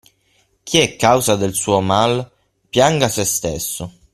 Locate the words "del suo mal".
1.35-2.27